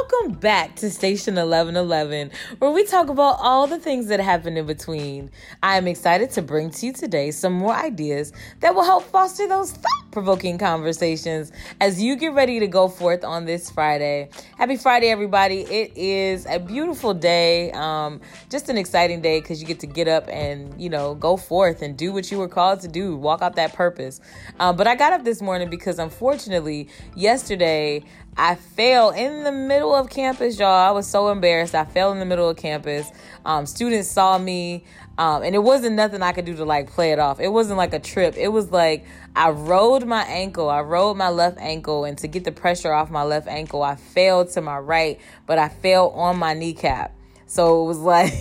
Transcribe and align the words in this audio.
Welcome 0.00 0.32
back 0.38 0.76
to 0.76 0.90
Station 0.90 1.34
1111, 1.34 2.30
where 2.58 2.70
we 2.70 2.84
talk 2.84 3.10
about 3.10 3.36
all 3.38 3.66
the 3.66 3.78
things 3.78 4.06
that 4.06 4.18
happen 4.18 4.56
in 4.56 4.64
between. 4.64 5.30
I 5.62 5.76
am 5.76 5.86
excited 5.86 6.30
to 6.30 6.42
bring 6.42 6.70
to 6.70 6.86
you 6.86 6.92
today 6.94 7.30
some 7.32 7.52
more 7.52 7.74
ideas 7.74 8.32
that 8.60 8.74
will 8.74 8.84
help 8.84 9.04
foster 9.04 9.46
those 9.46 9.72
thought 9.72 10.00
provoking 10.10 10.58
conversations 10.58 11.52
as 11.80 12.02
you 12.02 12.16
get 12.16 12.32
ready 12.32 12.58
to 12.60 12.66
go 12.66 12.88
forth 12.88 13.24
on 13.24 13.44
this 13.44 13.70
Friday. 13.70 14.30
Happy 14.56 14.76
Friday, 14.76 15.08
everybody. 15.08 15.60
It 15.60 15.92
is 15.96 16.46
a 16.46 16.58
beautiful 16.58 17.12
day, 17.12 17.70
um, 17.72 18.22
just 18.48 18.70
an 18.70 18.78
exciting 18.78 19.20
day 19.20 19.40
because 19.40 19.60
you 19.60 19.68
get 19.68 19.80
to 19.80 19.86
get 19.86 20.08
up 20.08 20.26
and, 20.28 20.80
you 20.80 20.88
know, 20.88 21.14
go 21.14 21.36
forth 21.36 21.82
and 21.82 21.96
do 21.96 22.10
what 22.10 22.30
you 22.30 22.38
were 22.38 22.48
called 22.48 22.80
to 22.80 22.88
do, 22.88 23.16
walk 23.16 23.42
out 23.42 23.54
that 23.56 23.74
purpose. 23.74 24.20
Um, 24.58 24.76
but 24.76 24.86
I 24.86 24.94
got 24.94 25.12
up 25.12 25.24
this 25.24 25.42
morning 25.42 25.68
because 25.68 25.98
unfortunately, 25.98 26.88
yesterday, 27.14 28.02
I 28.36 28.54
fell 28.54 29.10
in 29.10 29.44
the 29.44 29.52
middle 29.52 29.94
of 29.94 30.08
campus, 30.08 30.58
y'all. 30.58 30.68
I 30.68 30.92
was 30.92 31.06
so 31.06 31.30
embarrassed. 31.30 31.74
I 31.74 31.84
fell 31.84 32.12
in 32.12 32.20
the 32.20 32.24
middle 32.24 32.48
of 32.48 32.56
campus. 32.56 33.10
Um, 33.44 33.66
students 33.66 34.08
saw 34.08 34.38
me, 34.38 34.84
um, 35.18 35.42
and 35.42 35.54
it 35.54 35.58
wasn't 35.58 35.96
nothing 35.96 36.22
I 36.22 36.32
could 36.32 36.44
do 36.44 36.54
to 36.56 36.64
like 36.64 36.90
play 36.90 37.12
it 37.12 37.18
off. 37.18 37.40
It 37.40 37.48
wasn't 37.48 37.76
like 37.76 37.92
a 37.92 37.98
trip. 37.98 38.36
It 38.36 38.48
was 38.48 38.70
like 38.70 39.04
I 39.34 39.50
rolled 39.50 40.06
my 40.06 40.22
ankle. 40.22 40.70
I 40.70 40.80
rolled 40.80 41.18
my 41.18 41.28
left 41.28 41.58
ankle, 41.58 42.04
and 42.04 42.16
to 42.18 42.28
get 42.28 42.44
the 42.44 42.52
pressure 42.52 42.92
off 42.92 43.10
my 43.10 43.24
left 43.24 43.48
ankle, 43.48 43.82
I 43.82 43.96
fell 43.96 44.46
to 44.46 44.60
my 44.60 44.78
right, 44.78 45.20
but 45.46 45.58
I 45.58 45.68
fell 45.68 46.10
on 46.10 46.38
my 46.38 46.54
kneecap. 46.54 47.14
So 47.46 47.82
it 47.82 47.86
was 47.88 47.98
like, 48.14 48.32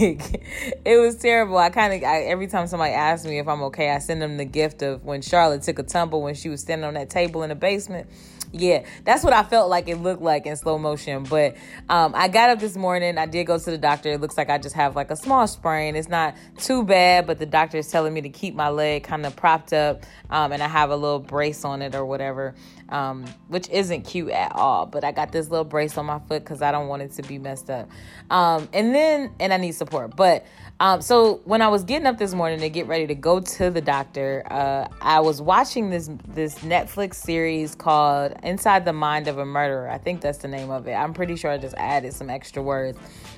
it 0.85 0.97
was 0.97 1.15
terrible. 1.15 1.57
I 1.57 1.71
kind 1.71 1.93
of, 1.93 2.03
every 2.03 2.47
time 2.47 2.67
somebody 2.67 2.93
asks 2.93 3.25
me 3.25 3.39
if 3.39 3.47
I'm 3.47 3.63
okay, 3.63 3.89
I 3.89 3.97
send 3.97 4.21
them 4.21 4.37
the 4.37 4.45
gift 4.45 4.83
of 4.83 5.03
when 5.03 5.21
Charlotte 5.23 5.63
took 5.63 5.79
a 5.79 5.83
tumble 5.83 6.21
when 6.21 6.35
she 6.35 6.47
was 6.47 6.61
standing 6.61 6.87
on 6.87 6.93
that 6.93 7.09
table 7.09 7.41
in 7.41 7.49
the 7.49 7.55
basement 7.55 8.07
yeah, 8.51 8.85
that's 9.03 9.23
what 9.23 9.33
I 9.33 9.43
felt 9.43 9.69
like 9.69 9.87
it 9.87 9.97
looked 9.97 10.21
like 10.21 10.45
in 10.45 10.55
slow 10.55 10.77
motion. 10.77 11.23
But 11.23 11.55
um, 11.87 12.13
I 12.15 12.27
got 12.27 12.49
up 12.49 12.59
this 12.59 12.75
morning. 12.75 13.17
I 13.17 13.25
did 13.25 13.45
go 13.45 13.59
to 13.59 13.71
the 13.71 13.77
doctor. 13.77 14.11
It 14.11 14.21
looks 14.21 14.37
like 14.37 14.49
I 14.49 14.57
just 14.57 14.75
have 14.75 14.95
like 14.95 15.11
a 15.11 15.15
small 15.15 15.45
sprain. 15.47 15.95
It's 15.95 16.09
not 16.09 16.35
too 16.57 16.83
bad, 16.83 17.27
but 17.27 17.37
the 17.37 17.45
doctor 17.45 17.77
is 17.77 17.87
telling 17.87 18.13
me 18.13 18.21
to 18.21 18.29
keep 18.29 18.55
my 18.55 18.69
leg 18.69 19.03
kind 19.03 19.25
of 19.25 19.35
propped 19.35 19.73
up, 19.73 20.03
um, 20.29 20.51
and 20.51 20.63
I 20.63 20.67
have 20.67 20.89
a 20.89 20.95
little 20.95 21.19
brace 21.19 21.63
on 21.63 21.81
it 21.81 21.93
or 21.93 22.05
whatever, 22.05 22.55
um, 22.89 23.25
which 23.49 23.69
isn't 23.69 24.03
cute 24.03 24.31
at 24.31 24.55
all. 24.55 24.85
But 24.87 25.03
I 25.03 25.11
got 25.11 25.31
this 25.31 25.49
little 25.49 25.65
brace 25.65 25.97
on 25.97 26.07
my 26.07 26.19
foot 26.19 26.43
because 26.43 26.61
I 26.61 26.71
don't 26.71 26.87
want 26.87 27.03
it 27.03 27.11
to 27.13 27.23
be 27.23 27.37
messed 27.37 27.69
up. 27.69 27.89
Um, 28.31 28.67
and 28.73 28.95
then, 28.95 29.31
and 29.39 29.53
I 29.53 29.57
need 29.57 29.73
support, 29.73 30.15
but. 30.15 30.45
Um, 30.81 31.01
so 31.01 31.41
when 31.43 31.61
I 31.61 31.67
was 31.67 31.83
getting 31.83 32.07
up 32.07 32.17
this 32.17 32.33
morning 32.33 32.61
to 32.61 32.69
get 32.69 32.87
ready 32.87 33.05
to 33.07 33.15
go 33.15 33.41
to 33.41 33.69
the 33.69 33.81
doctor, 33.81 34.43
uh, 34.49 34.87
I 35.01 35.19
was 35.19 35.41
watching 35.41 35.89
this 35.89 36.09
this 36.25 36.59
Netflix 36.59 37.15
series 37.15 37.75
called 37.75 38.31
Inside 38.43 38.85
the 38.85 38.93
Mind 38.93 39.27
of 39.27 39.37
a 39.37 39.45
Murderer. 39.45 39.89
I 39.89 39.97
think 39.97 40.21
that's 40.21 40.39
the 40.39 40.47
name 40.47 40.69
of 40.69 40.87
it. 40.87 40.93
I'm 40.93 41.13
pretty 41.13 41.35
sure 41.35 41.51
I 41.51 41.57
just 41.57 41.75
added 41.77 42.13
some 42.13 42.29
extra 42.29 42.61
words. 42.61 42.97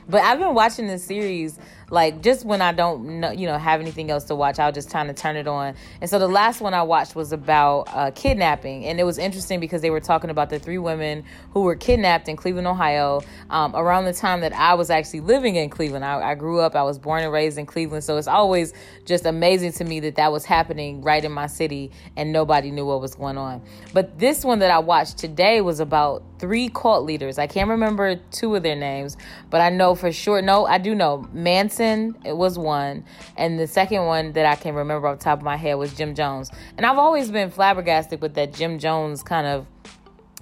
But 0.10 0.22
I've 0.24 0.40
been 0.40 0.54
watching 0.54 0.88
this 0.88 1.04
series 1.04 1.60
like 1.92 2.22
just 2.22 2.46
when 2.46 2.62
I 2.62 2.72
don't 2.72 3.20
know, 3.20 3.32
you 3.32 3.46
know, 3.46 3.58
have 3.58 3.82
anything 3.82 4.10
else 4.10 4.24
to 4.26 4.36
watch, 4.36 4.60
I'll 4.60 4.72
just 4.72 4.90
kind 4.90 5.10
of 5.10 5.18
turn 5.18 5.36
it 5.36 5.48
on. 5.48 5.76
And 6.00 6.10
so 6.10 6.20
the 6.20 6.28
last 6.28 6.62
one 6.62 6.74
I 6.74 6.82
watched 6.84 7.16
was 7.16 7.34
about 7.34 7.90
uh, 7.90 8.12
kidnapping, 8.16 8.86
and 8.86 9.00
it 9.00 9.04
was 9.04 9.18
interesting 9.18 9.60
because 9.60 9.82
they 9.82 9.90
were 9.90 10.00
talking 10.00 10.30
about 10.30 10.50
the 10.50 10.58
three 10.58 10.78
women 10.78 11.26
who 11.52 11.62
were 11.62 11.76
kidnapped 11.76 12.30
in 12.30 12.38
Cleveland, 12.38 12.68
Ohio, 12.68 13.22
um, 13.50 13.76
around 13.76 14.06
the 14.06 14.14
time 14.14 14.40
that 14.42 14.54
I 14.54 14.74
was 14.74 14.90
actually 14.90 15.20
living 15.20 15.58
in 15.58 15.70
Cleveland. 15.70 16.06
I, 16.06 16.32
I 16.32 16.36
grew 16.36 16.62
up, 16.62 16.76
I 16.76 16.84
was 16.84 16.98
born 16.98 17.24
and 17.24 17.32
raised 17.32 17.58
in 17.58 17.66
Cleveland, 17.66 18.06
so 18.06 18.18
it's 18.18 18.28
always 18.28 18.74
just 19.06 19.26
amazing 19.26 19.74
to 19.74 19.84
me 19.84 20.00
that 20.00 20.16
that 20.16 20.32
was 20.32 20.46
happening 20.46 21.02
right 21.02 21.24
in 21.24 21.32
my 21.32 21.48
city, 21.48 21.92
and 22.16 22.32
nobody 22.32 22.72
knew 22.72 22.86
what 22.86 23.02
was 23.02 23.16
going 23.16 23.38
on. 23.38 23.62
But 23.94 24.18
this 24.18 24.46
one 24.46 24.60
that 24.60 24.72
I 24.72 24.80
watched 24.80 24.91
today 25.14 25.62
was 25.62 25.80
about 25.80 26.24
three 26.38 26.70
cult 26.70 27.06
leaders. 27.06 27.38
I 27.38 27.48
can't 27.48 27.70
remember 27.70 28.16
two 28.32 28.56
of 28.56 28.64
their 28.64 28.76
names, 28.76 29.18
but 29.50 29.62
I 29.62 29.70
know 29.70 29.96
for 29.96 30.12
sure. 30.12 30.42
No, 30.42 30.66
I 30.66 30.78
do 30.78 30.94
know 30.94 31.28
Manson 31.34 32.16
it 32.26 32.36
was 32.36 32.60
one, 32.60 33.06
and 33.38 33.60
the 33.60 33.68
second 33.68 34.06
one 34.06 34.34
that 34.34 34.46
I 34.46 34.56
can 34.56 34.76
remember 34.76 35.08
off 35.08 35.20
top 35.20 35.40
of 35.40 35.44
my 35.44 35.56
head 35.58 35.76
was 35.76 35.94
Jim 35.94 36.14
Jones. 36.16 36.52
And 36.78 36.86
I've 36.86 36.98
always 36.98 37.32
been 37.32 37.50
flabbergasted 37.50 38.22
with 38.22 38.34
that 38.36 38.54
Jim 38.54 38.80
Jones 38.80 39.24
kind 39.24 39.48
of 39.48 39.66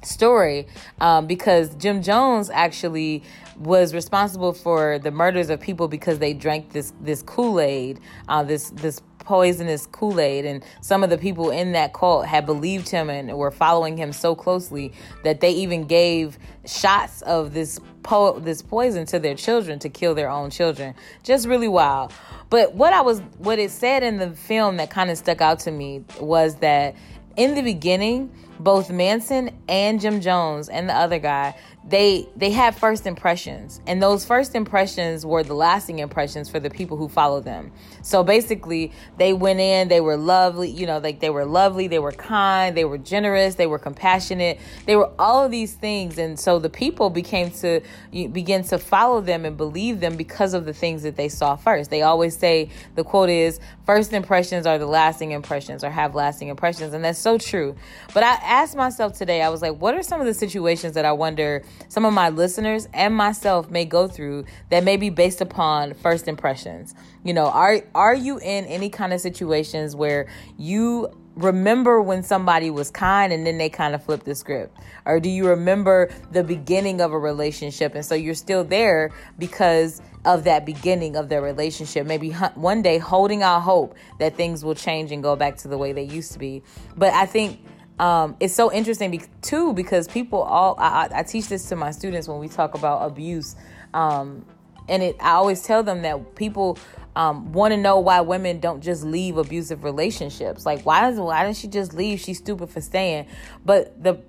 story 0.04 0.68
um, 1.00 1.28
because 1.28 1.76
Jim 1.76 2.02
Jones 2.02 2.50
actually 2.50 3.24
was 3.58 3.94
responsible 3.94 4.54
for 4.54 5.00
the 5.00 5.12
murders 5.12 5.50
of 5.50 5.60
people 5.60 5.88
because 5.88 6.20
they 6.20 6.34
drank 6.34 6.72
this 6.72 6.94
this 7.02 7.22
Kool 7.22 7.60
Aid, 7.60 8.00
uh, 8.28 8.44
this 8.44 8.70
this 8.72 9.02
poisonous 9.20 9.86
Kool 9.86 10.20
Aid, 10.20 10.46
and 10.46 10.64
some 10.82 11.04
of 11.04 11.10
the 11.10 11.18
people 11.18 11.52
in 11.52 11.74
that 11.74 11.94
cult 11.94 12.26
had 12.26 12.46
believed 12.46 12.90
him 12.90 13.10
and 13.10 13.38
were 13.38 13.52
following 13.52 13.98
him 13.98 14.12
so 14.12 14.34
closely 14.34 14.94
that 15.24 15.42
they 15.42 15.52
even 15.52 15.86
gave 15.86 16.40
shots 16.66 17.22
of 17.24 17.54
this 17.54 17.80
po- 18.02 18.40
this 18.40 18.62
poison 18.62 19.06
to 19.08 19.20
their 19.20 19.36
children 19.36 19.78
to 19.80 19.90
kill 19.90 20.16
their 20.16 20.30
own 20.30 20.50
children. 20.50 20.96
Just 21.24 21.48
really 21.48 21.68
wild. 21.68 22.14
But 22.50 22.74
what 22.74 22.94
I 22.94 23.02
was 23.02 23.20
what 23.38 23.60
it 23.60 23.72
said 23.72 24.04
in 24.04 24.18
the 24.18 24.32
film 24.32 24.78
that 24.78 24.90
kind 24.90 25.12
of 25.12 25.18
stuck 25.18 25.42
out 25.42 25.60
to 25.60 25.72
me 25.72 26.04
was 26.20 26.56
that 26.56 26.96
in 27.36 27.56
the 27.56 27.62
beginning, 27.62 28.32
both 28.60 28.92
Manson 28.92 29.58
and 29.68 30.00
Jim 30.02 30.22
Jones 30.22 30.70
and 30.70 30.90
the 30.90 30.96
other 30.96 31.20
guy 31.20 31.56
they 31.88 32.28
they 32.36 32.52
had 32.52 32.76
first 32.76 33.08
impressions. 33.08 33.82
And 33.88 34.02
those 34.02 34.26
first 34.26 34.54
impressions 34.54 35.26
were 35.26 35.44
the 35.44 35.54
lasting 35.54 36.00
impressions 36.00 36.50
for 36.50 36.60
the 36.60 36.70
people 36.70 36.98
who 36.98 37.08
followed 37.08 37.46
them. 37.46 37.72
So 38.02 38.24
basically 38.24 38.92
they 39.18 39.34
went 39.34 39.60
in 39.60 39.88
they 39.88 40.02
were 40.02 40.18
lovely 40.18 40.70
you 40.70 40.86
know 40.86 41.00
like 41.00 41.20
they 41.20 41.30
were 41.30 41.46
lovely 41.46 41.88
they 41.88 42.00
were 42.00 42.12
kind 42.12 42.76
they 42.76 42.86
were 42.86 42.98
generous 42.98 43.56
they 43.56 43.66
were 43.66 43.80
compassionate. 43.80 44.60
They 44.86 44.96
were 44.96 45.12
all 45.18 45.46
of 45.46 45.52
these 45.52 45.74
things. 45.74 46.18
And 46.18 46.40
so 46.40 46.60
the 46.60 46.70
people 46.70 47.10
became 47.10 47.50
to 47.52 47.82
begin 48.12 48.64
to 48.66 48.78
follow 48.78 49.22
them 49.22 49.46
and 49.46 49.56
believe 49.56 50.00
them 50.00 50.18
because 50.18 50.54
of 50.54 50.66
the 50.66 50.74
things 50.74 51.04
that 51.04 51.16
they 51.16 51.30
saw 51.30 51.56
first. 51.56 51.90
They 51.90 52.02
always 52.02 52.38
say 52.38 52.70
the 52.96 53.04
quote 53.04 53.30
is 53.30 53.60
first 53.86 54.12
impressions 54.14 54.68
are 54.68 54.78
the 54.78 54.86
lasting 54.86 55.32
impressions 55.32 55.84
or 55.84 55.90
have 55.90 56.14
lasting 56.14 56.50
impressions. 56.50 56.94
And 56.94 57.04
that's 57.04 57.20
so 57.20 57.38
true. 57.38 57.76
But 58.14 58.24
i 58.24 58.38
asked 58.50 58.76
myself 58.76 59.14
today 59.14 59.42
i 59.42 59.50
was 59.50 59.62
like 59.62 59.76
what 59.78 59.94
are 59.94 60.04
some 60.04 60.20
of 60.20 60.26
the 60.26 60.34
situations 60.34 60.94
that 60.96 61.06
i 61.06 61.12
wonder 61.12 61.64
some 61.88 62.04
of 62.06 62.14
my 62.14 62.30
listeners 62.30 62.88
and 62.94 63.16
myself 63.16 63.70
may 63.70 63.86
go 63.86 64.08
through 64.08 64.46
that 64.70 64.84
may 64.84 64.98
be 64.98 65.10
based 65.10 65.42
upon 65.42 65.94
first 65.96 66.28
impressions. 66.28 66.96
You 67.24 67.34
know, 67.34 67.48
are 67.48 67.82
are 67.96 68.16
you 68.16 68.38
in 68.40 68.66
any 68.66 68.90
kind 68.90 69.14
of 69.14 69.22
situations 69.22 69.96
where 69.96 70.28
you 70.58 71.10
remember 71.36 72.02
when 72.02 72.22
somebody 72.22 72.70
was 72.70 72.92
kind 72.92 73.32
and 73.32 73.46
then 73.46 73.58
they 73.58 73.70
kind 73.70 73.96
of 73.96 74.04
flip 74.04 74.24
the 74.24 74.36
script? 74.36 74.78
Or 75.06 75.20
do 75.20 75.30
you 75.30 75.48
remember 75.48 76.10
the 76.32 76.44
beginning 76.44 77.00
of 77.02 77.14
a 77.14 77.20
relationship 77.20 77.96
and 77.96 78.06
so 78.06 78.16
you're 78.16 78.34
still 78.34 78.64
there 78.64 79.12
because 79.38 80.02
of 80.26 80.44
that 80.44 80.66
beginning 80.66 81.16
of 81.16 81.30
their 81.30 81.42
relationship? 81.42 82.06
Maybe 82.06 82.32
one 82.56 82.82
day 82.82 82.98
holding 82.98 83.42
out 83.42 83.62
hope 83.62 83.96
that 84.20 84.36
things 84.36 84.66
will 84.66 84.76
change 84.76 85.12
and 85.12 85.24
go 85.24 85.36
back 85.36 85.58
to 85.58 85.68
the 85.68 85.78
way 85.78 85.94
they 85.94 86.04
used 86.04 86.34
to 86.34 86.40
be. 86.40 86.62
But 86.98 87.14
I 87.14 87.26
think 87.26 87.60
um, 88.00 88.36
it's 88.40 88.56
so 88.56 88.72
interesting 88.72 89.12
be- 89.12 89.22
too 89.42 89.74
because 89.74 90.08
people 90.08 90.42
all 90.42 90.76
I, 90.80 91.10
I, 91.14 91.24
teach 91.24 91.48
this 91.50 91.68
to 91.70 91.76
my 91.76 91.92
students 91.92 92.28
when 92.28 92.40
we 92.40 92.48
talk 92.48 92.74
about 92.74 93.06
abuse 93.06 93.56
um, 93.94 94.46
and 94.88 95.04
it 95.04 95.18
i 95.20 95.32
always 95.32 95.62
tell 95.62 95.84
them 95.84 96.02
that 96.04 96.36
people 96.36 96.78
um, 97.16 97.52
want 97.52 97.74
to 97.74 97.78
know 97.78 98.00
why 98.00 98.22
women 98.22 98.60
don't 98.60 98.82
just 98.82 99.04
leave 99.04 99.36
abusive 99.38 99.84
relationships. 99.84 100.66
Like 100.66 100.86
why 100.86 101.02
does 101.02 101.20
why 101.20 101.44
didn't 101.44 101.58
she 101.58 101.68
just 101.68 101.94
leave? 101.94 102.20
She's 102.20 102.38
stupid 102.38 102.70
for 102.70 102.82
staying. 102.82 103.28
But 103.66 104.02
the 104.02 104.22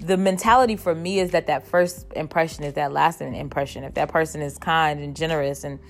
the 0.00 0.16
mentality 0.16 0.76
for 0.76 0.94
me 0.94 1.18
is 1.18 1.32
that 1.32 1.48
that 1.48 1.66
first 1.66 2.06
impression 2.14 2.62
is 2.62 2.74
that 2.74 2.92
lasting 2.92 3.34
impression. 3.34 3.82
If 3.82 3.94
that 3.94 4.10
person 4.10 4.40
is 4.40 4.56
kind 4.56 5.00
and 5.00 5.16
generous 5.16 5.64
and 5.64 5.80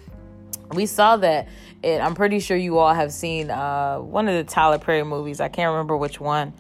we 0.73 0.87
saw 0.87 1.17
that 1.17 1.49
it, 1.83 1.99
i'm 2.01 2.15
pretty 2.15 2.41
sure 2.41 2.55
you 2.55 2.77
all 2.77 2.93
have 2.93 3.11
seen 3.11 3.51
uh, 3.51 3.99
one 3.99 4.29
of 4.29 4.35
the 4.35 4.51
tyler 4.51 4.79
perry 4.79 5.05
movies. 5.05 5.41
I 5.41 5.49
can't 5.49 5.71
remember 5.71 5.97
which 5.97 6.21
one 6.21 6.55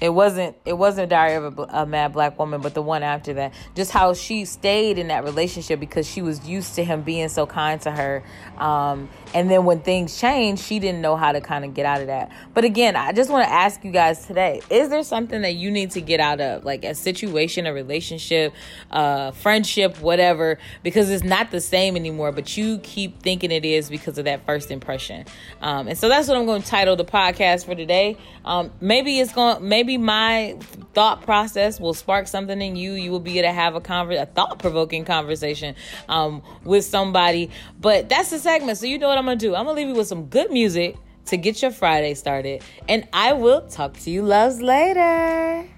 it 0.00 0.08
wasn't 0.08 0.56
it 0.64 0.72
wasn't 0.72 1.08
diary 1.08 1.36
of 1.36 1.58
a, 1.58 1.62
a, 1.62 1.86
mad 1.86 2.12
black 2.12 2.38
woman 2.38 2.60
but 2.60 2.74
the 2.74 2.82
one 2.82 3.02
after 3.02 3.34
that. 3.34 3.54
Just 3.74 3.92
how 3.92 4.12
she 4.12 4.44
stayed 4.44 4.98
in 4.98 5.08
that 5.08 5.24
relationship 5.24 5.78
because 5.78 6.06
she 6.06 6.20
was 6.20 6.46
used 6.46 6.74
to 6.74 6.84
him 6.84 7.02
being 7.02 7.28
so 7.28 7.46
kind 7.46 7.80
to 7.82 7.90
her. 7.90 8.24
Um, 8.58 9.08
and 9.34 9.50
then 9.50 9.64
when 9.64 9.80
things 9.80 10.18
changed 10.18 10.64
she 10.64 10.78
didn't 10.78 11.00
know 11.00 11.16
how 11.16 11.32
to 11.32 11.40
kind 11.40 11.64
of 11.64 11.74
get 11.74 11.86
out 11.86 12.00
of 12.00 12.08
that. 12.08 12.32
But 12.54 12.64
again 12.64 12.96
i 12.96 13.12
just 13.12 13.30
want 13.30 13.46
to 13.46 13.52
ask 13.52 13.84
you 13.84 13.92
guys 13.92 14.26
today 14.26 14.60
is 14.68 14.88
there 14.88 15.04
something 15.04 15.42
that 15.42 15.54
you 15.54 15.70
need 15.70 15.92
to 15.92 16.00
get 16.00 16.20
out 16.20 16.40
of? 16.40 16.64
Like 16.64 16.84
a 16.84 16.94
situation 16.94 17.66
a 17.66 17.72
relationship 17.72 18.52
uh, 18.90 19.30
friendship 19.30 20.00
whatever 20.00 20.58
because 20.82 21.08
it's 21.08 21.24
not 21.24 21.50
the 21.52 21.60
same 21.60 21.94
anymore 21.94 22.32
but 22.32 22.56
you 22.56 22.78
keep 22.78 23.22
thinking 23.22 23.52
it 23.52 23.64
is 23.64 23.88
because 23.88 24.18
of 24.18 24.24
that 24.24 24.44
first 24.44 24.72
impression. 24.72 25.24
Um, 25.60 25.86
and 25.86 25.96
so 25.96 26.08
that's 26.08 26.26
what 26.26 26.36
i'm 26.36 26.46
going 26.46 26.62
to 26.62 26.68
title 26.68 26.96
the 26.96 27.04
podcast 27.04 27.64
for 27.64 27.76
today. 27.76 28.18
Um, 28.44 28.72
maybe 28.80 29.20
it's 29.20 29.32
going 29.32 29.66
maybe 29.66 29.83
maybe 29.84 29.98
my 29.98 30.56
thought 30.94 31.22
process 31.22 31.78
will 31.78 31.92
spark 31.92 32.26
something 32.26 32.60
in 32.62 32.74
you. 32.74 32.92
You 32.92 33.10
will 33.10 33.20
be 33.20 33.38
able 33.38 33.48
to 33.48 33.52
have 33.52 33.74
a 33.74 33.80
conver- 33.80 34.20
a 34.20 34.24
thought 34.24 34.58
provoking 34.58 35.04
conversation 35.04 35.74
um, 36.08 36.42
with 36.64 36.86
somebody. 36.86 37.50
But 37.80 38.08
that's 38.08 38.30
the 38.30 38.38
segment. 38.38 38.78
So 38.78 38.86
you 38.86 38.98
know 38.98 39.08
what 39.08 39.18
I'm 39.18 39.26
gonna 39.26 39.36
do. 39.36 39.54
I'm 39.54 39.66
gonna 39.66 39.76
leave 39.76 39.88
you 39.88 39.94
with 39.94 40.08
some 40.08 40.26
good 40.26 40.50
music 40.50 40.96
to 41.26 41.36
get 41.36 41.60
your 41.60 41.70
Friday 41.70 42.14
started, 42.14 42.62
and 42.88 43.06
I 43.12 43.34
will 43.34 43.62
talk 43.68 43.98
to 44.00 44.10
you 44.10 44.22
loves 44.22 44.60
later. 44.60 45.68